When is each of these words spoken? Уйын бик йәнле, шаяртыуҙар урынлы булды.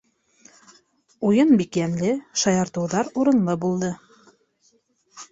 Уйын 1.31 1.51
бик 1.59 1.77
йәнле, 1.81 2.13
шаяртыуҙар 2.43 3.11
урынлы 3.23 3.55
булды. 3.67 3.91